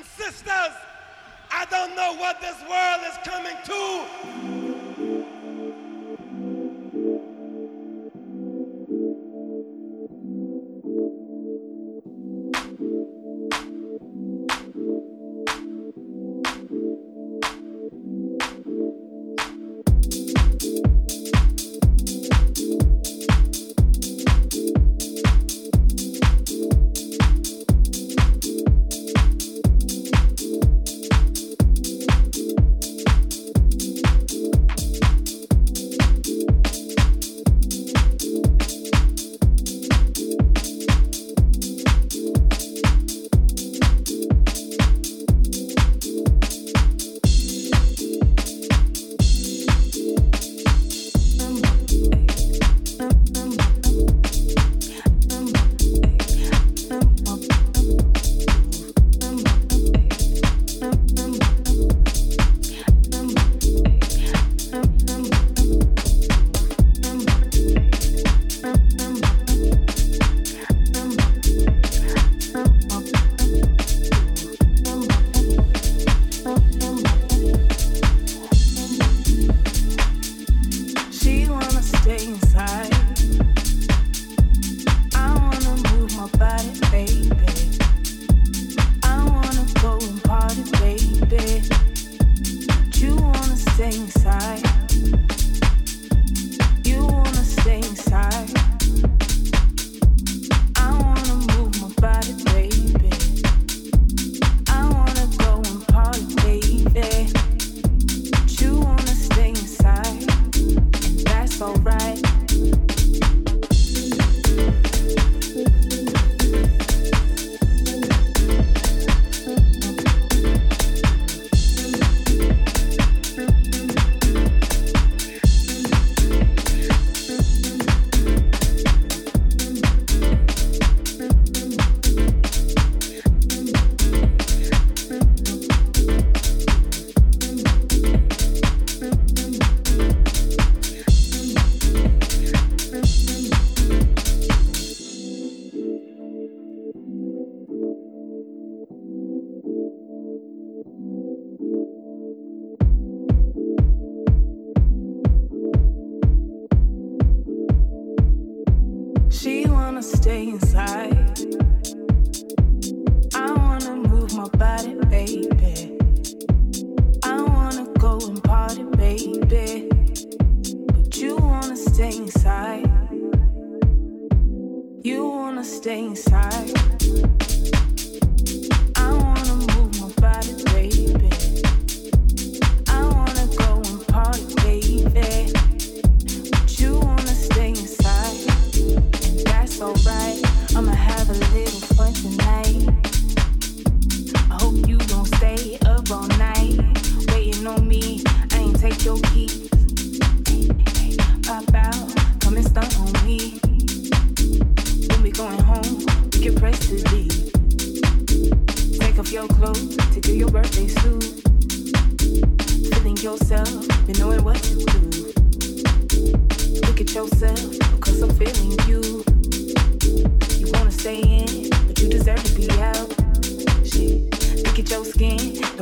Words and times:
and 0.00 0.06
sisters, 0.06 0.74
I 1.50 1.66
don't 1.68 1.94
know 1.94 2.14
what 2.14 2.40
this 2.40 2.56
world 2.62 3.00
is 3.06 3.18
coming 3.22 3.56
to. 3.64 4.59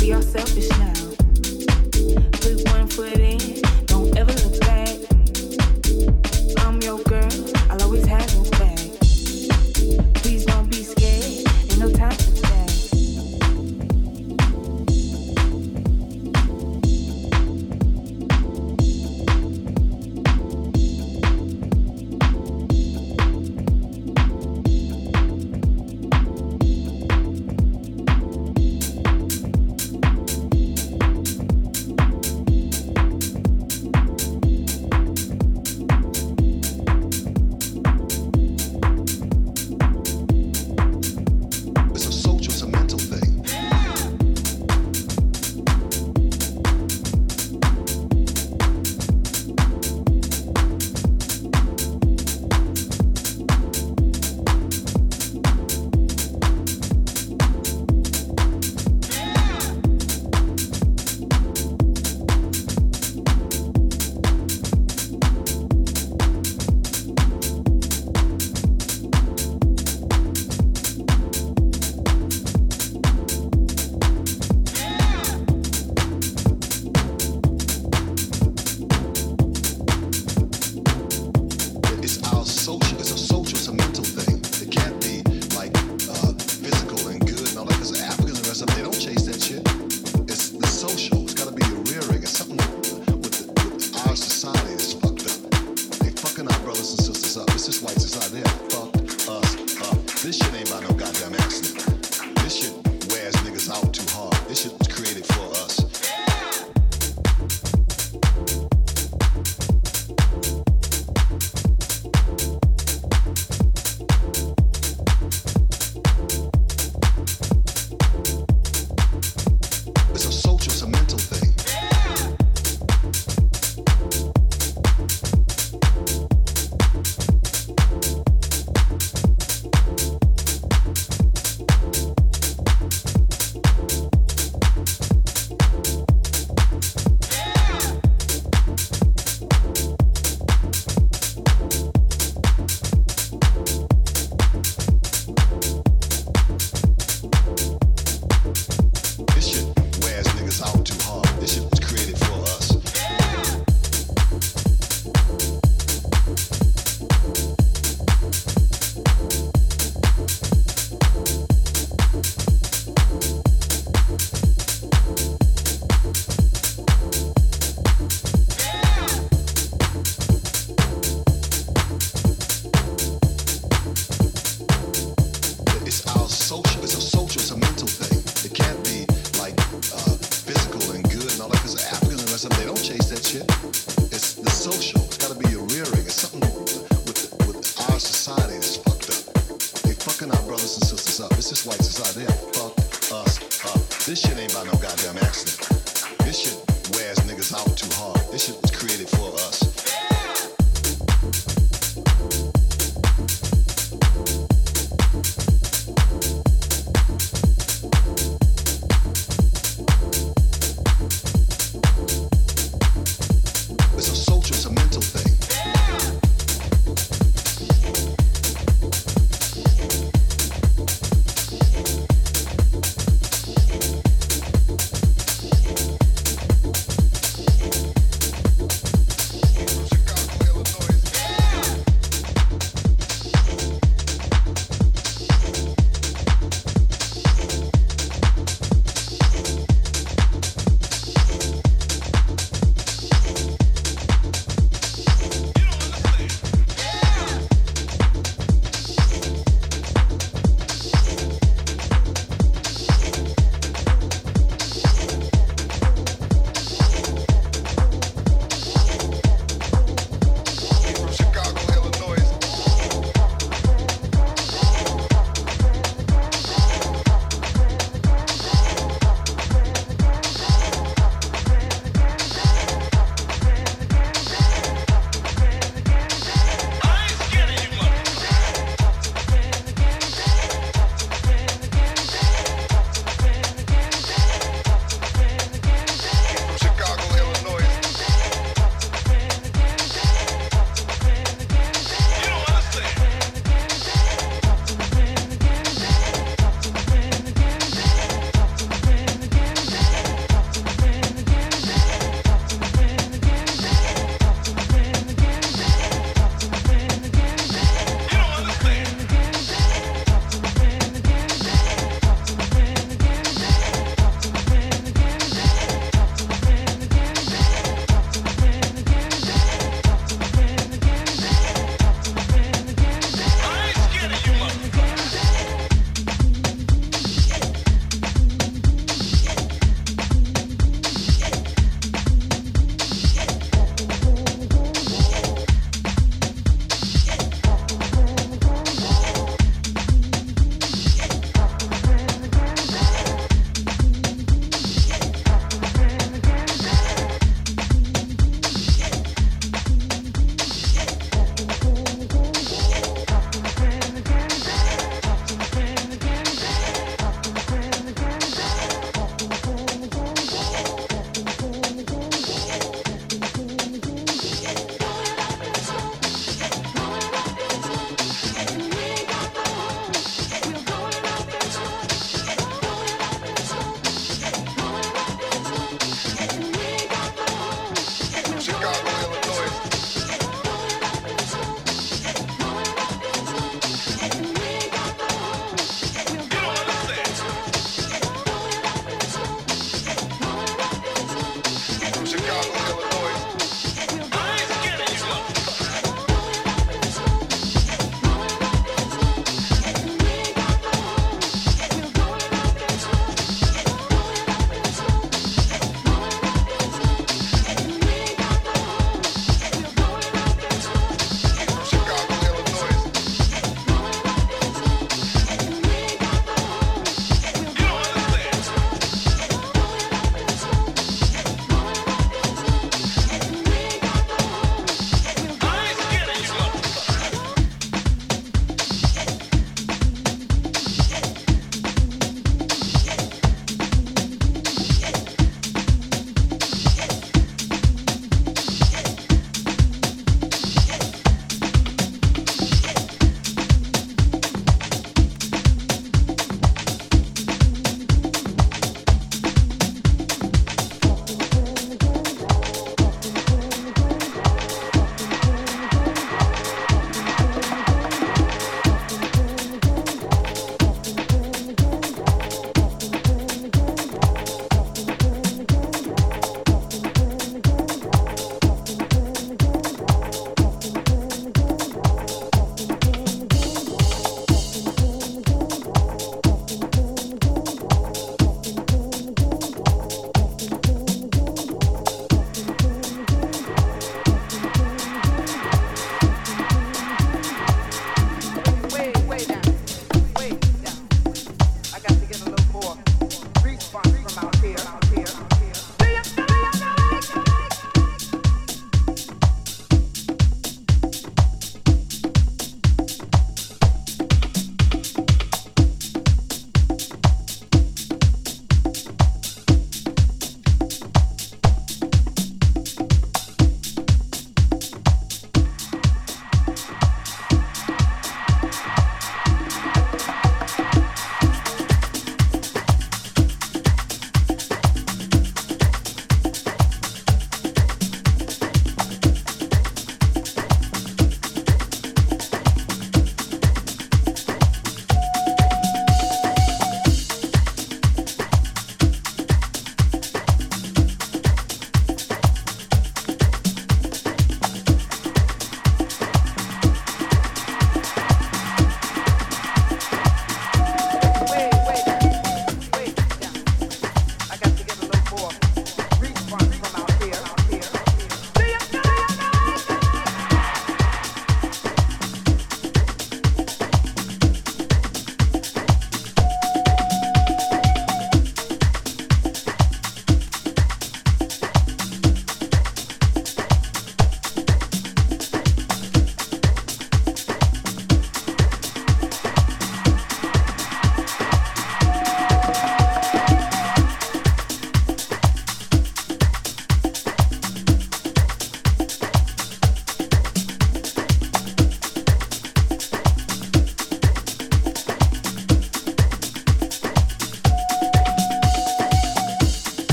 be 0.00 0.14
are 0.14 0.22
selfish 0.22 0.68
now. 0.70 0.99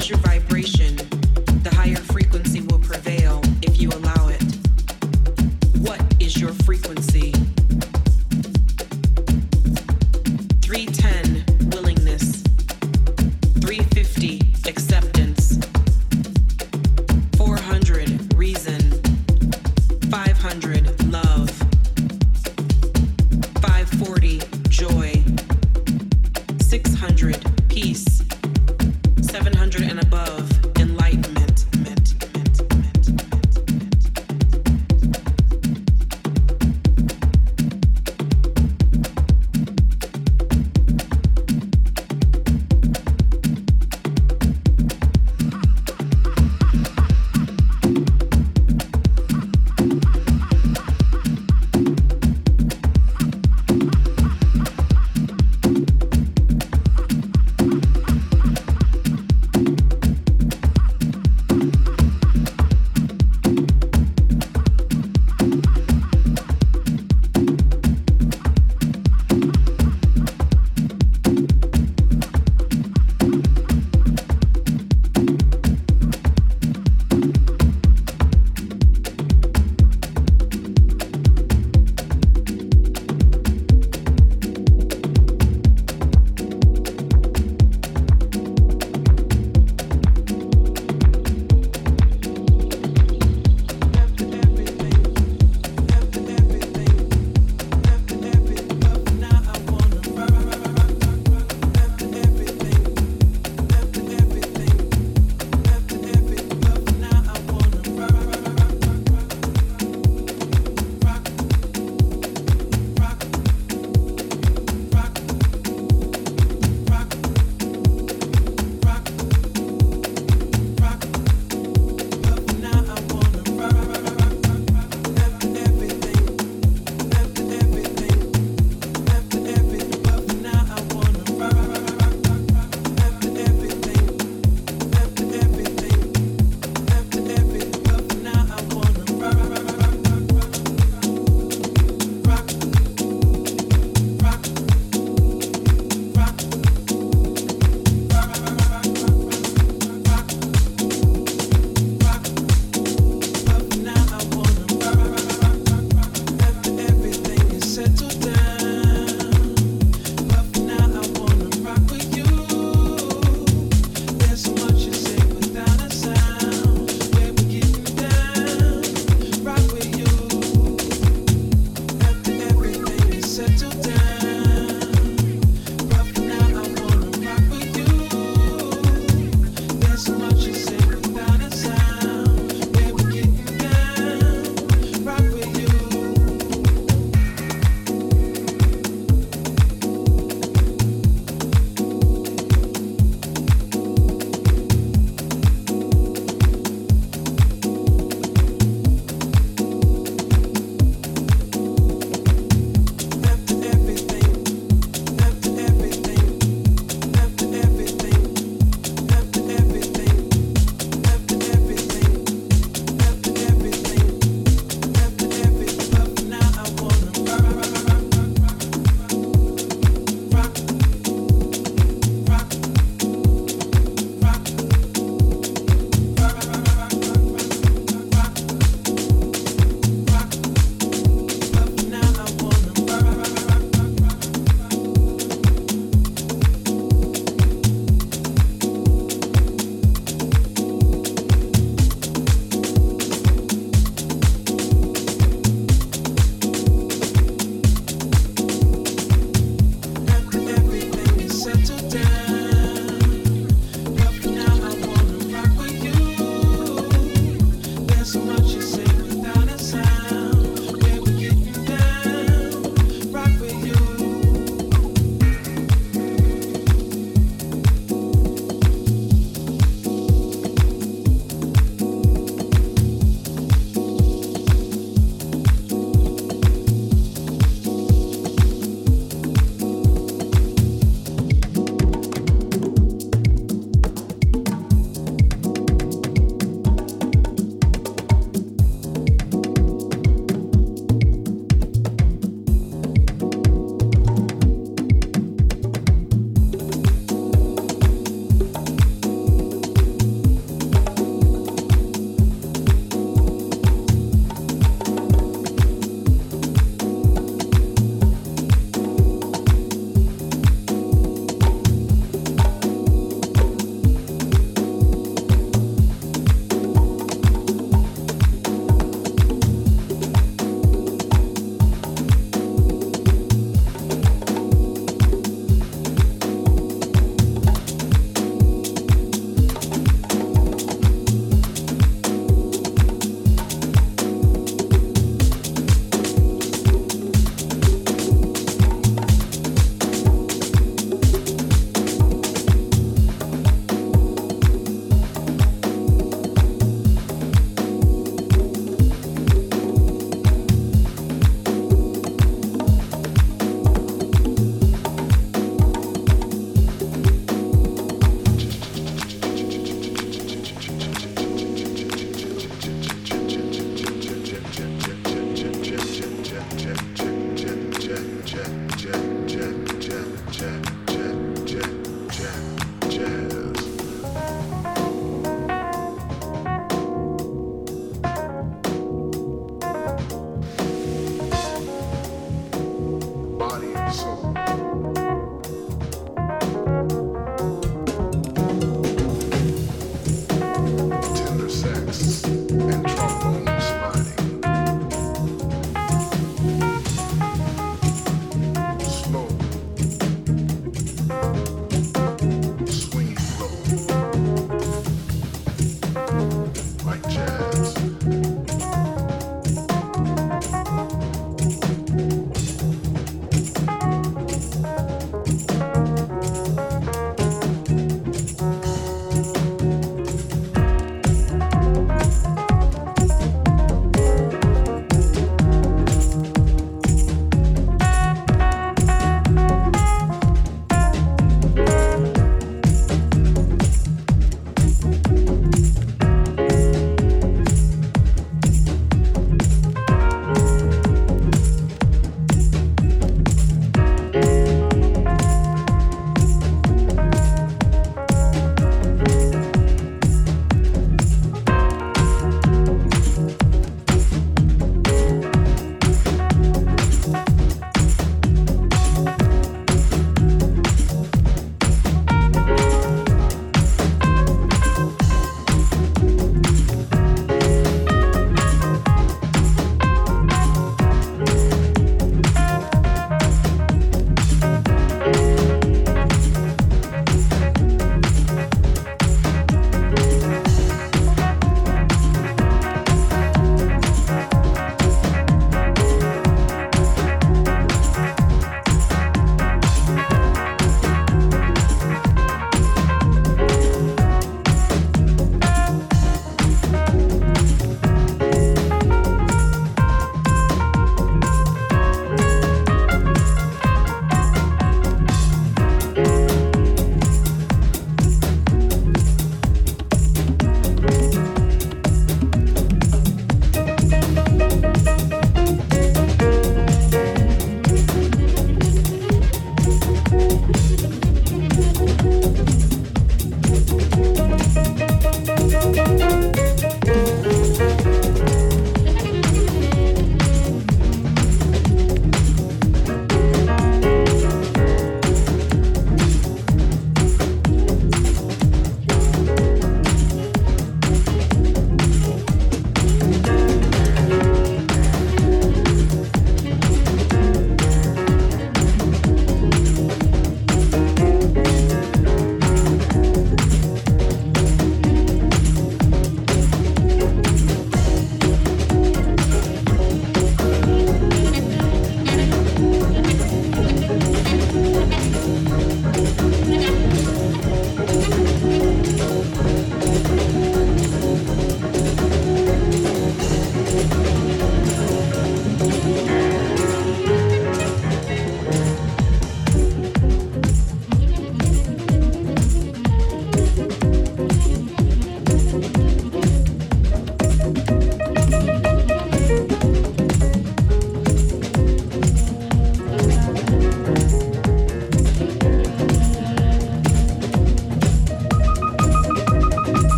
540 0.00 0.16
joy 0.16 0.35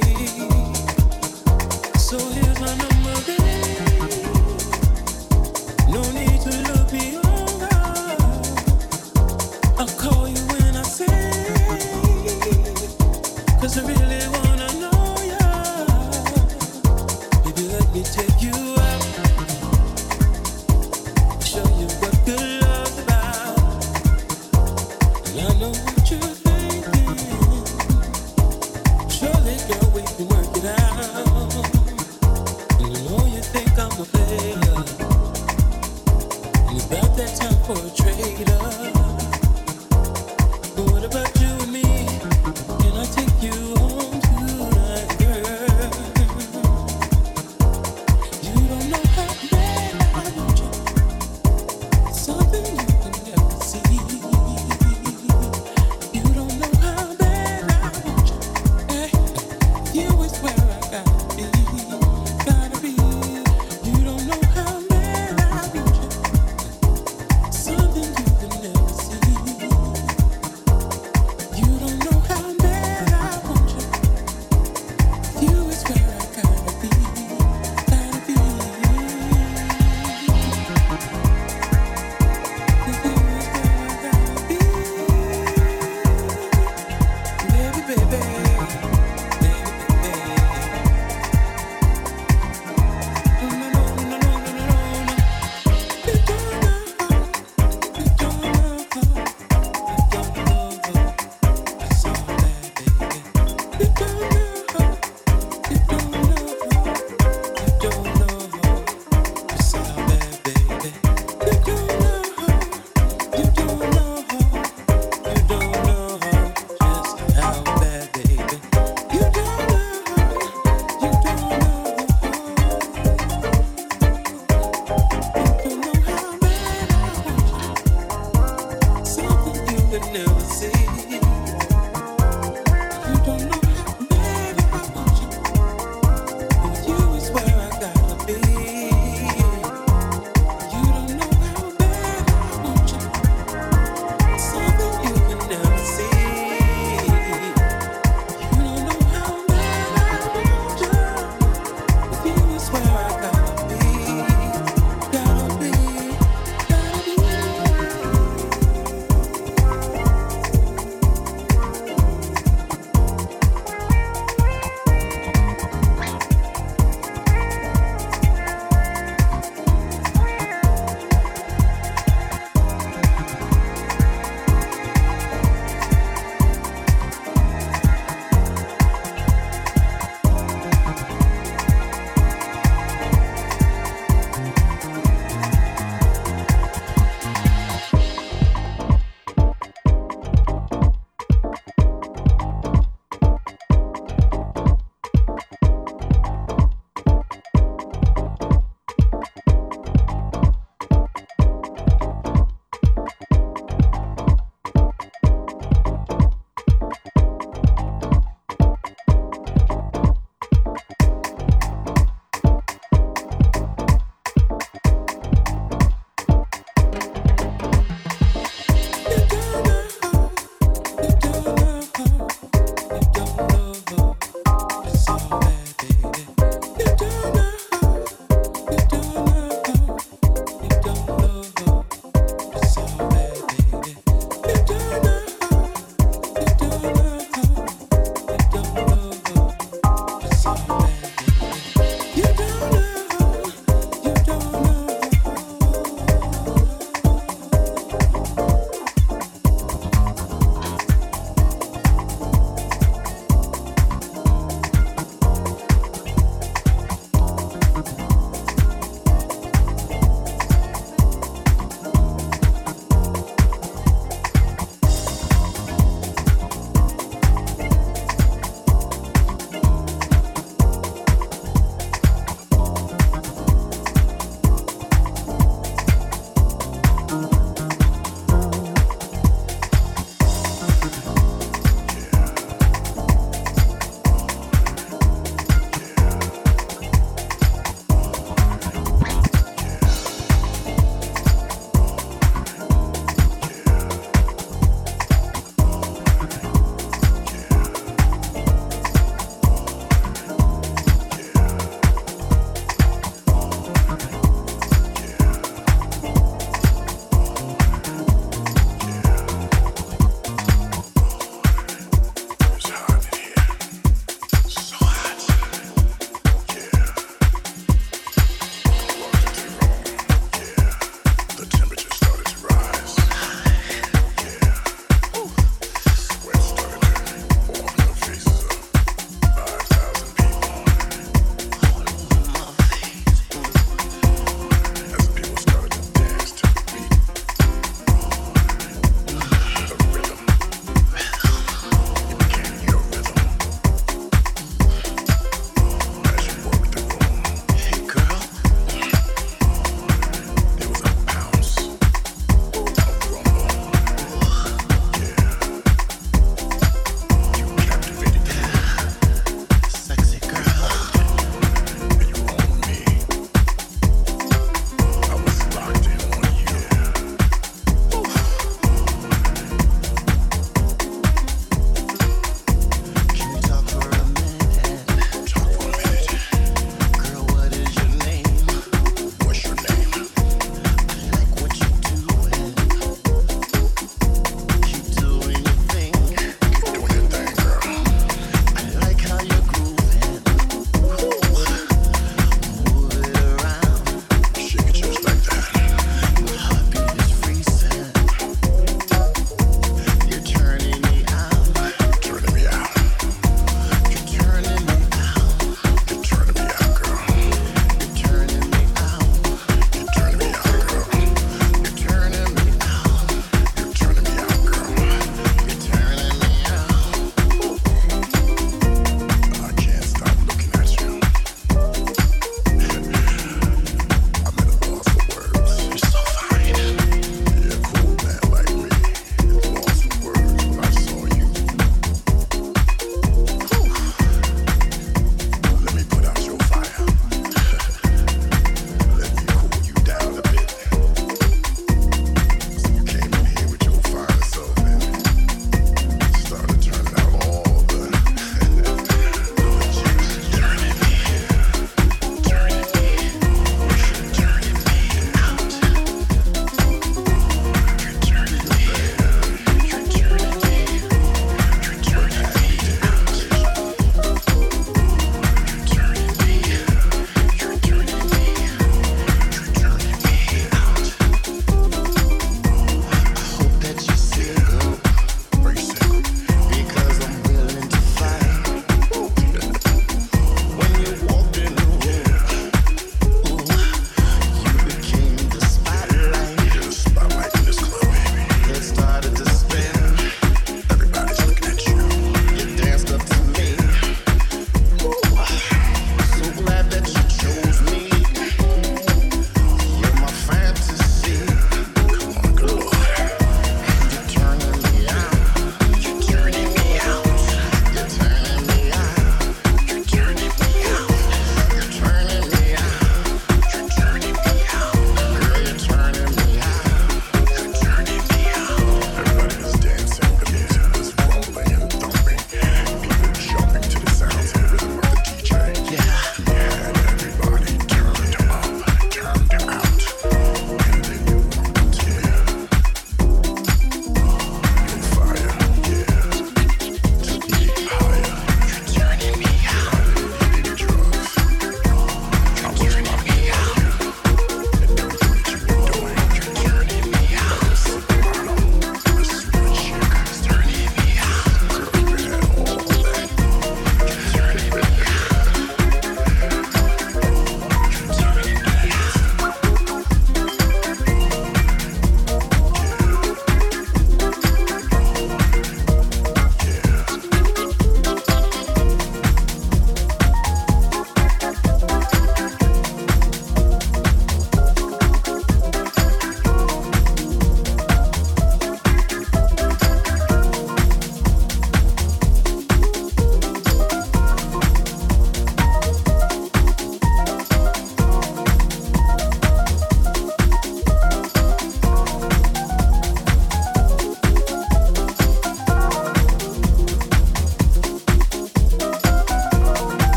Because 0.00 0.21